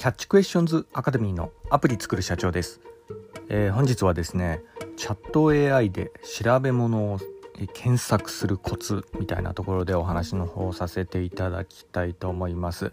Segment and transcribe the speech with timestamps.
[0.00, 2.80] キャッチクエスチョンズアカデミーのアプリ作る社長です、
[3.50, 4.62] えー、本日はですね
[4.96, 6.10] チャット AI で
[6.42, 7.18] 調べ物を
[7.74, 12.92] 検索するコツみたいなところでお話の方させていただきたいと思います、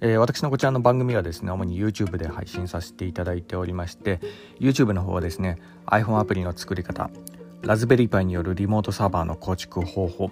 [0.00, 4.20] えー、私のこちらの番組はですね主に YouTube で配信させていただいておりまして
[4.60, 7.10] YouTube の方はですね iPhone アプリの作り方
[7.62, 10.30] ラズベリーパイによるリモートサーバーの構築方法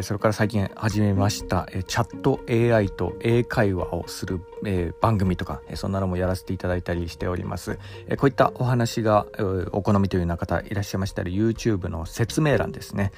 [0.00, 4.40] それから最近始めましたチャット AI と英会話をする
[5.02, 7.78] 番組とかそんなのもやらせていただいたりしております。
[8.16, 9.26] こういったお話が
[9.72, 13.12] お好みというような方いらっしゃいましたら YouTube の説明欄ですね。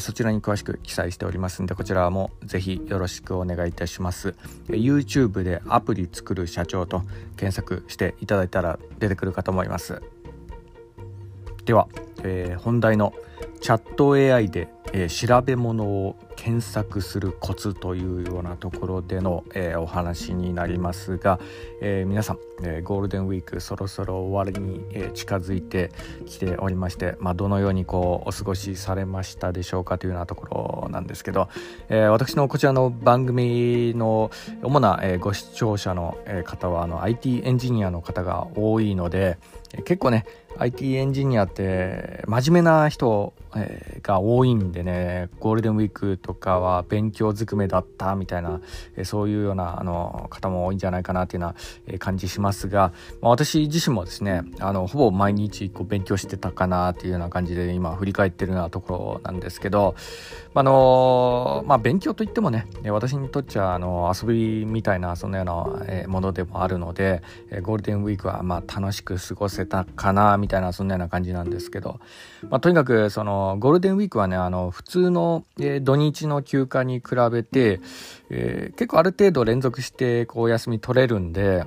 [0.00, 4.34] そちらに詳しく記載しておりますのでこちらもぜひよろしくお願いいたします。
[4.68, 7.04] YouTube でアプリ作る社長と
[7.38, 10.02] 検索していただいたら出てくるかと思います。
[11.64, 11.88] では、
[12.22, 13.14] えー、本題の
[13.60, 21.40] チャット AI でえー、調べ物を検索するコツというようなところでの、えー、お話になりますが、
[21.80, 25.90] えー、皆さん、えゴールデンウィークそろそろ終わりに、え近づいて
[26.26, 31.48] きておりまして、まあ、どのようにこうお過ごしされましたでしょうかというようなところなんですけど、
[31.88, 34.30] え私のこちらの番組の
[34.62, 39.38] 主な、えご視聴者の、方はあの IT エンジニアの方が多いので、
[39.84, 40.24] 結構ね
[40.56, 48.60] IT エンジニアって真面目な人、えー、が多いんでねゴールデンウィークとかは勉強ずくめだったみたいな、
[48.96, 51.54] えー、そういうようなあの方も多いんじゃないかなっていうよ
[51.88, 59.94] うな感じしますが、まあ、私自身もですねあのほぼ毎日こう勉強してたかなっていうような感じで今振り返ってるようなところなんですけど、
[60.52, 67.22] あのまあ、勉強といってもね私にとっちゃあの遊びみたいなそんなようなものでもあるので
[67.62, 72.00] ゴールデンウィークはまあ楽しく過ごせたかなみたいなそんなような感じなんですけど、
[72.50, 77.80] まあ、とにかくそのゴールデンウィークはねあの普通の、え土日の休暇に比べて、
[78.30, 81.64] えー、結構ある程度連続してこう休み取れるんで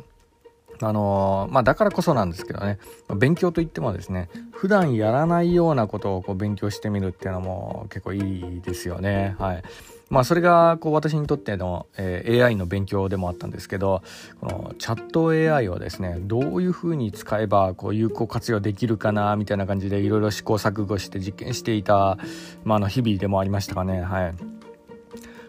[0.84, 2.80] あのまあ、だからこそなんですけどね
[3.16, 8.20] 勉強といってもですね普段やらないようなことをこう勉強してみるっていうのも結構い
[8.58, 9.36] いですよね。
[9.38, 9.64] はい
[10.12, 14.04] まあ、それがこう私にとっての、えー、AI の勉強でもあったんですけど
[14.42, 22.18] このチャット AI をですねどういうふうに使えばこう有効活用できるかなみたいな感じでいろいろ試行錯誤して実験していた、
[22.66, 24.02] まあ、の日々でもありましたかね。
[24.02, 24.62] はい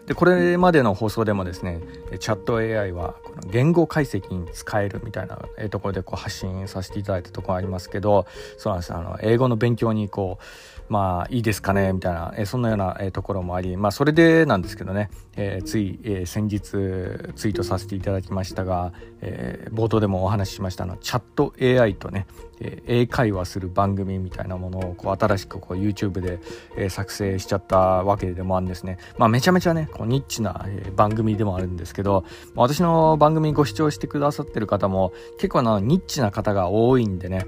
[0.05, 1.79] でこれまでの放送でもですね
[2.19, 5.37] チャット AI はこの言語解析に使えるみたいな
[5.69, 8.25] ところでこう発信させていただいたところありますけど
[8.57, 10.43] そうなんですあの英語の勉強にこう
[10.89, 22.27] まあいいですかねみたいな、えそんなような、えところもありまあそれでなんですけどね、えー、つい、えー、先日ツイートさせていただきましたが、えー、冒頭でもお話ししましたのチャット AI とね、
[22.59, 26.39] え英会話する番組みたいなものをこう新しくこう YouTube で、
[26.77, 28.97] え作成しちゃったわけでもあるんですね。
[29.17, 37.45] まあめちゃめちゃねこうニッチな、え番組でもあるんですけど、私の番組ご視聴してくださってる方も結構なニッチな方が多いんでね、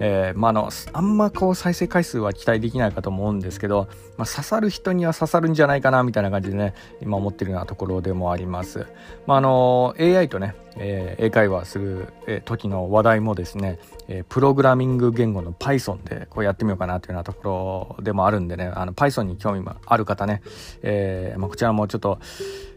[0.00, 8.86] えまあのあんまこう再生回数は期待できないかと思うんですけど、まあ、刺さる人には刺さるんじゃないかなみたいな感じでね今思ってるようなところでもあります。
[9.26, 13.78] まあ、あの AI とねえー、英会話する、え、時の話題もですね、
[14.08, 20.42] えー、プログラミング言語の Python でこうやってみようかなというようなところでもあるんでねあの Python に興味もある方ね、
[20.82, 22.18] えーまあ、こちらもちょっと、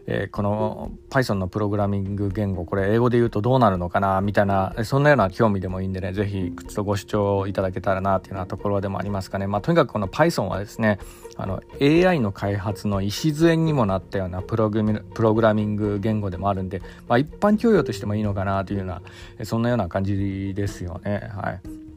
[0.06, 10.98] えー、この Python のプログラミング言語これ英語で言うとどうなるのかなみたいなそんなような興味でもいいんでねぜひちょっとご視聴いただけたらなというようなところでもありますかね、まあ、とにかくこの Python はですね
[11.36, 19.02] あの AI の開発の礎にもなったようなプログラミング言語でもあるんで、まあ、一般教養としてもいいのかなというような
[19.44, 21.30] そんなような感じですよね。
[21.34, 21.90] はい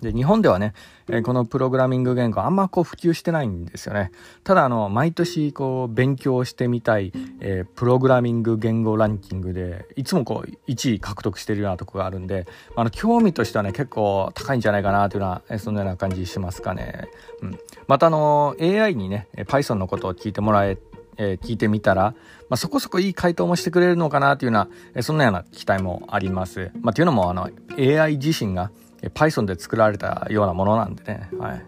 [0.00, 0.72] で日本ではね、
[1.08, 4.10] えこのプログラミング言語あんまこう普及してないんですよね。
[4.44, 12.46] ただあの毎年こう勉強してみたい、えー、プログラミング言語ランキングでいつもこう1位獲得してるようなとこがあるんで
[12.76, 17.08] あの興味としてはね結構高いんじゃないかなというようなそんなような感じしますかね。
[17.42, 20.78] うん、またあの AI にね Python のことを聞いてもらえ
[21.22, 22.14] えー、聞いてみたら、
[22.48, 26.70] まあ、そこそこいい回答もしてくれるのかなというような、えー、そんなような期待もあります。
[26.80, 28.70] まあ、というのもあの AI 自身が
[29.02, 31.28] Python で作られたようなものなんでね。
[31.38, 31.66] はい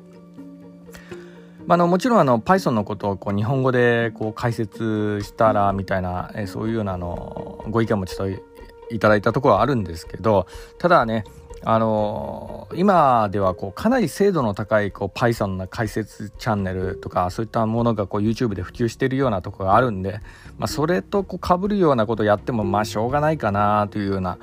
[1.67, 8.43] まあ、のもちろんあの Python のことをこう日本語でこう解説したらみたいな、えー、そういうようなあのご意見もちょっと
[8.91, 10.47] いただいたところはあるんですけど
[10.79, 11.25] ただね
[11.65, 20.21] あのー、今ではこうかなり精度の高いこう Python の解説チャンネルとかそういったものがこう YouTube で普及しているようなところがあるんで、
[20.59, 24.39] まあ、それとこう被るようなことをやってもまあしょうがないかなというような、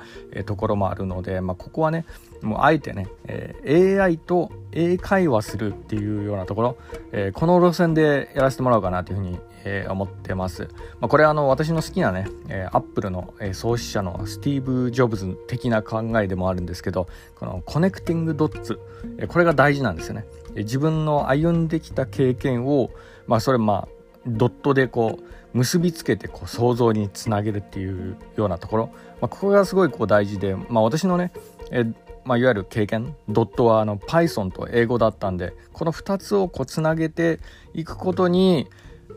[0.46, 2.06] ところもあるので、まあ、ここはね
[2.42, 6.76] もうあえてね、えー、AI と英会話するっていうようなところ、
[7.12, 10.68] えー、この路線でやらせてもらおうかなというふうに、えー、思ってます。
[11.00, 18.80] まあ、これはあの私の好きなね、えー、アップルの、えー、創始者のスティーブ・ジョブズ的な考えでもあるんですけど、この connecting dots、
[19.18, 20.24] えー、これが大事なんですよね。
[20.50, 22.90] えー、自分の歩んできた経験を、
[23.26, 23.88] まあそれまあ
[24.26, 28.90] ドットでこう結びつけてこう想像につなげるっていうようなところ、
[29.20, 31.32] まあ、ここがすごいこう大事で、まあ、私のね、
[31.70, 31.84] え
[32.24, 37.40] まあ、いわゆる経験ドットはあの Python と英語だったんでこの2つをこうつなげて
[37.74, 38.68] いくことに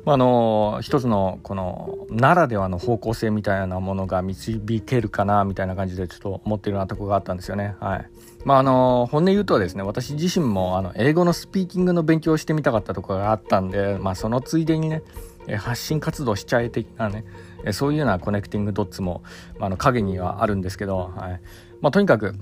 [0.06, 7.76] あの一つのこのならではの方向性みたいなものが導けるかなみたいな感じでちょっと思ってるようなとこがあったんですよね。
[7.80, 8.10] はい。
[8.44, 15.04] まああの本音言うとですね私自身もあの英語のスピーキングの勉強をしてみたかったとこがあったんで、まあ、そのついでにね
[15.58, 17.24] 発信活動しちゃえ的なね
[17.72, 19.24] そういうようなコネクティングドッツも、
[19.58, 21.42] まあ、の影にはあるんですけど、はい
[21.80, 22.36] まあ、とにかく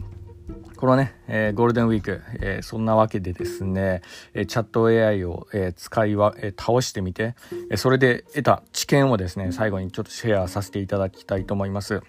[0.82, 4.02] このね、えー、ゴールデンウィーク、えー、そんなわけでですね、
[4.34, 7.36] えー、チャット AI を、え、使いは、え、倒してみて、
[7.70, 12.02] え、それで得た知見をですね、最後にちょっとシェアさせていただきたいと思います。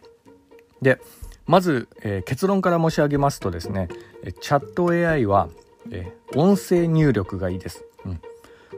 [0.81, 1.03] で、
[1.45, 3.89] まず、え、結論から申し上げますとですね、
[4.41, 5.51] チャット AI は、
[5.91, 7.85] え、音声入力がいいです。
[8.07, 8.23] うん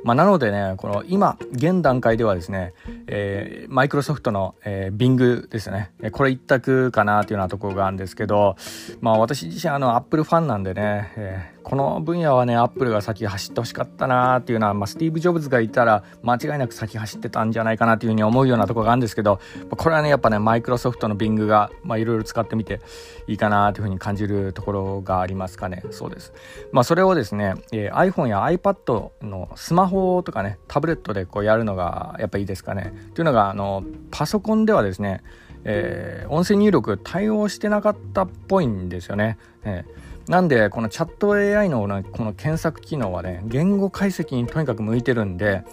[0.02, 2.74] まあ、なのでね、この今、現段階ではですね、
[3.06, 5.92] えー、マイクロソフトの、えー、Bing ですね。
[6.12, 8.56] これ一択かなというようなところがあるんですけど、
[9.00, 19.40] まあ私自身あの Apple ファンなんでね、えー、この分野はね、アップルが先走ってほしかったなっていうのは、まあ、スティーブ・ジョブズがいたら間違いなく先走ってたんじゃないかなというふうに思うようなところがあるんですけど、
[19.70, 22.80] これはね、やっぱね、マイクロソフトの Bing が、まあ、いろいろ使ってみて
[23.26, 25.82] いいかなというふうに感じるところがありますかね。
[25.90, 26.32] そうです。
[26.72, 32.94] まあ、それをですね、えー、iPhone や iPad のスママホとかね、タブレットでこうやるのがやっぱいいですかね。
[33.14, 35.22] というのが、あの、パソコンではですね、
[35.64, 39.38] えー、音声入力対応してなかったっぽいんですよね。
[39.64, 45.64] えーなんでこのチャット AI のこの検索機能はね言語解析にとにかく向いてるんで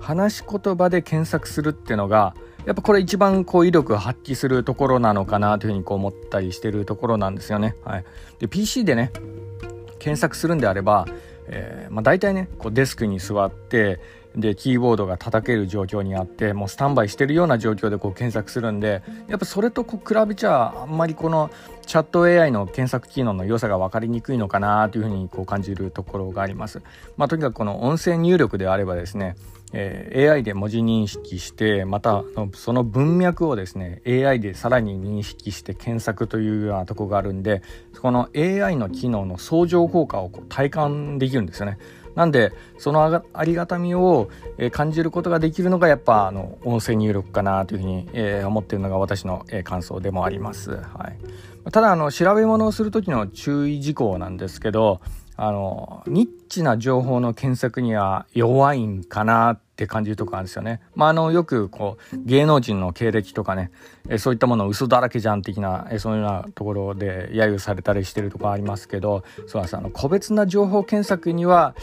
[0.00, 2.34] 話し言葉で検索するっていうのが
[2.66, 7.76] やっぱこれ一番こう威力発揮するところなのかなというふうにこう思ったりしてるところなんですよね。
[7.84, 8.04] はい、
[8.40, 9.12] で PC でね
[10.00, 11.06] 検索するんであれば、
[11.48, 14.00] えーまあ、大体ねこうデスクに座って
[14.36, 21.50] でキーボードが叩ける状況にあってもうスタンバイしてるような状況でこう検索するんでやっぱそれとこう比べちゃあんまりこの
[21.86, 26.82] チャット AI の検索機能の良さが分かりにくいのかなというふうにこう感じるところがあります。
[27.16, 29.36] まあ、とにかくこの音声入力であればですね
[29.72, 37.62] えー、AI で文字認識してまたその文脈をですね AI でさらに認識して検索というようなとこがあるんで
[38.00, 41.78] この AI の機能の相乗効果をこう体感できるんですよね。
[42.18, 44.28] なんでそのありがたみを、
[44.58, 50.72] え感じることができるのがやっぱあの音声入力かなというふうに、え思っているのが私の、え感想でもあります。
[50.72, 51.12] は
[51.68, 55.00] い、ただあの調べ物をする時の注意事項なんですけど
[55.40, 60.80] あのニッチな情報の検索には弱いんかなって感じるとこあるんですよね。
[60.96, 63.70] まあ、あのよくこう芸能人の経歴とかね
[64.08, 71.76] えそういったもの嘘だらけじゃん的なえそういうようなところで揶揄されたりしてるとこありますけどそうなんですあの個別な情報検索には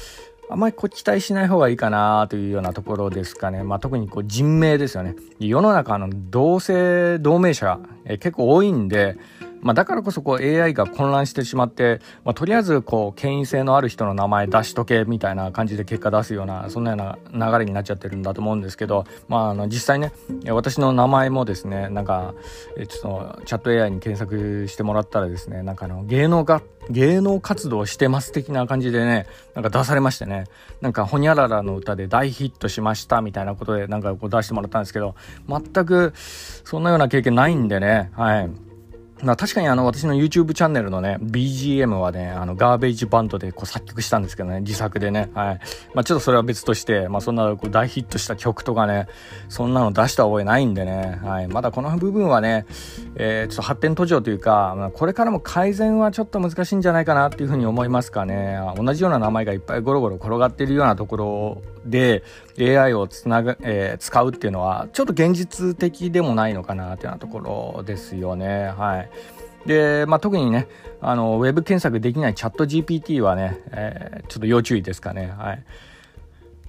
[0.49, 3.63] あまりこう期待しない方がいいかなというようなところですかね。
[3.63, 5.15] まあ、特にこう人命ですよね。
[5.39, 9.17] 世の中の同姓同名者、え結構多いんで、
[9.61, 20.11] まあ、だからこそこう AI が混乱してしまって、まあ、とりあえずこう権威性のある人の名前出しとけみたいな感じで結果出すようなそんなような流れになっちゃってるんだと思うんですけど、まあ、あの実際ね
[20.51, 22.35] 私の名前もですねなんか
[22.77, 29.25] ちょっとチャット AI に検索してもらったらですねなんかあの芸能が芸能活動してます的な感じでね
[29.55, 30.45] なんか出されましてね
[30.81, 35.15] なんかほにゃららの歌で大ヒットしましたみたいなことでなんかこう出してもらったんですけど
[35.47, 38.74] 全くそんなような経験ないんでねはい。
[39.25, 45.31] まあ、確かにあの私の YouTube チャンネルのね BGM はねあのガーベージバンドでこう作曲したんですけどね自作でね。
[45.33, 45.59] はい。
[45.95, 49.07] まあちょっとそれは別としてまあそんなこう大ヒットした曲とかね
[49.49, 51.19] そんなの出した覚えないんでね。
[51.23, 51.47] はい。
[51.47, 52.67] まだこの部分はね、
[53.15, 58.59] えー、ちょっと発展途上というか、まあ、これからも改善はちょっと難しいんじゃないかなっていうふうに思いますかね。
[58.77, 62.23] 同じような名前がいっぱいゴロゴロ転がっているようなところで
[62.59, 68.67] AI をつなぐ、えー、使うっていうのはちょっと現実的でもないのかなっていうようなところですよね。
[68.77, 69.09] はい。
[69.65, 70.67] で、まあ、特にね、
[71.01, 75.33] あの、ウェブ検索できないチャット GPT はね、えー、ちょっと要注意ですかね。
[75.37, 75.63] はい。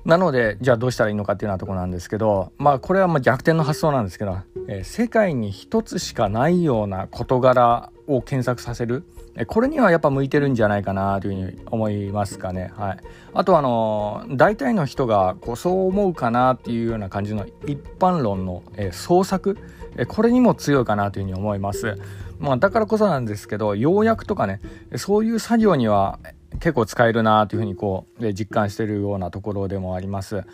[0.06, 4.38] なので、じゃあどうしたらいいのかっていうようなとこなんですけど、まあこれはまあ逆転の発想なんですけど、
[4.68, 9.04] えー、世界に一つしかないような事柄を検索させる。
[9.48, 12.72] これにはやっぱ向いてるんじゃないかなというふうに思いますかね。
[12.76, 12.98] はい。
[13.34, 19.58] あとあの、大体の人がこうそう思うかなっていうような感じの一般論の、えー、創作、
[19.96, 21.98] えー、これにも強いかなというふうに思います。
[22.38, 24.60] まあだからこそなんですけど、要約とかね、
[24.96, 26.18] そういう作業には
[26.60, 30.44] 結構使えるなというふうにこう、実感しているようなところでもあります。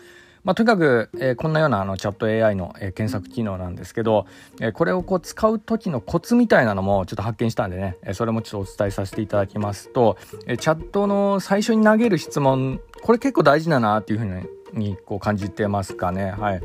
[0.43, 4.25] まあ、とにかく、えー、こんなようなあのチャット AI の、えー、検索機能なんですけど、
[4.59, 16.61] えー、これをこう使う時のコツみたいなのもちょっと発見したんでね、え、それもちょっとお伝えさせていただきますと、え、チャットの最初に投げる質問これ結構大事だなっていうふうにこう感じてますかねはい。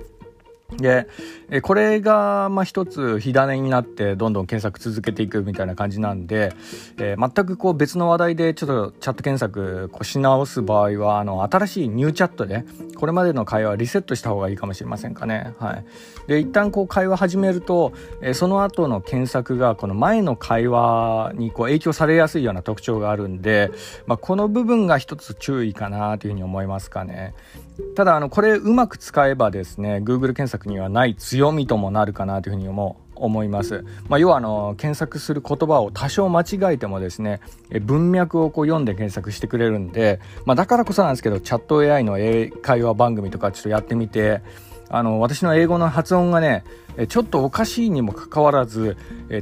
[0.77, 1.09] で、
[1.63, 6.53] これが、まあ、一つ火種になってどんどん検索続けていくみたいな感じなんで、
[6.99, 12.65] えー、全くこう別の話題でちょっとチャット検索こうし直す場合は、あの、新しいニューチャットで、
[12.97, 15.55] これまでの会話リセットした方がいいかもしれませんかね。
[15.59, 15.85] はい。
[16.27, 23.71] で、一旦こう会話始めると、えー、その後の検索がこの前の会話にこう影響されやすいような特徴があるんで、
[24.07, 27.35] まあ、この部分が一つ注意かなというふうに思いますかね。
[27.94, 37.40] ただあのこれうまく使えばですね Google 検索にはない強みともなるかなというふうに思思います、まあ、要はあの検索する言葉を多少間違えてもですね
[37.82, 44.40] 文脈をこう読んで検索してくれるんで、まあ、だからこそなんですけどチャット AI の英会話番組とかちょっとやってみて
[44.88, 46.64] あの私の英語の発音がね
[47.07, 48.97] ちょっとおかしいにもかかわらず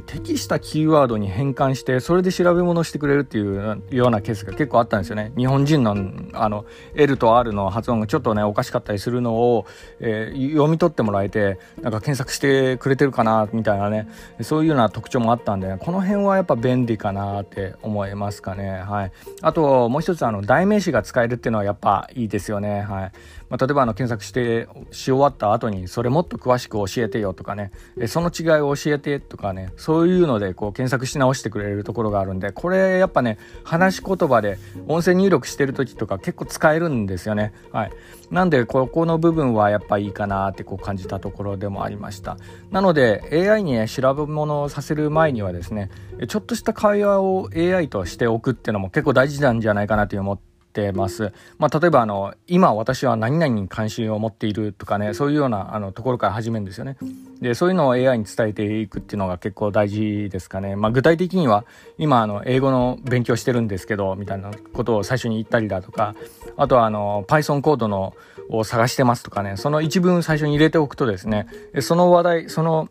[0.05, 5.31] 適したキーワードに変換してそれで調べ物してくれるっていうようなケースが結構あったんですよね。
[5.35, 5.95] 日本人の
[6.33, 9.65] あの L と R の発音がちょっとねおかしかったりするのを、
[9.99, 14.07] えー、読み取ってもらえてなんか検索してくれてるかなみたいなね。
[14.41, 18.81] そういうような特徴もあったんで、ね、この辺はやっぱ便利かなって思いますかね。
[18.81, 19.11] はい。
[19.41, 22.81] あともう一つあの代名詞が使えるっていうのはやっぱいいですよね。
[22.81, 23.11] はい。
[23.49, 37.53] まあ、例えばあの検索してし終わった後にそれもっと詳しく教えてよとかかねえその違いを教えてとかねそういうのでこう検索し直してくれるところがあるんでこれやっぱね話し言葉で音声入力してる時とか結構使えるんですよね。
[37.71, 37.91] はい。
[38.29, 42.37] なんでここの部分はやっぱいいかなってこう感じたところでもありました。
[42.71, 45.89] なので AI にね調べ物をさせる前にはですね
[46.27, 51.33] ちょっとした会話を AI としておくっていうのも結構大事なんじゃないかなと思っててます。
[51.57, 56.97] まあ、例えばあの、今私は何々に関心を持っているとかね、そういうようなあのところから始めるんですよね。
[57.41, 60.75] で、そういうのを AI に伝えていくっていうのが結構大事ですかね。
[60.75, 61.65] まあ、具体的には、
[61.97, 66.15] 今あの、英語の勉強してるんですけど、みたいなことを最初に言ったりだとか、
[66.57, 68.13] あとはあの、Python コードの
[68.49, 71.47] を探してますとかね、その一文最初に入れておくとですね、
[71.81, 72.89] その話題、その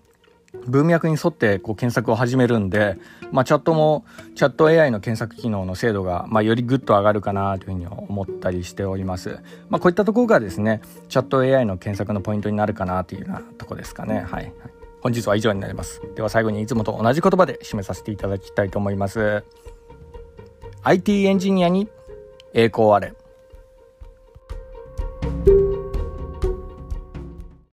[0.67, 2.99] 文脈に沿ってこう検索を始めるんで、
[3.31, 14.27] まあ、チャットもチャット AI の検索機能の精度が、まあ、よりぐっと上がるかなというふうに思ったりしております、まあ、こういったところがですねチャット AI の検索のポイントになるかなというようなところですかね。
[14.29, 14.53] はい
[15.03, 16.03] 本日は以上になります。
[16.17, 19.45] では最後にいつもと同じ言葉で締めさせていただきたいと思います。
[20.83, 21.89] IT エンジニアに
[22.55, 23.13] 栄光あれ。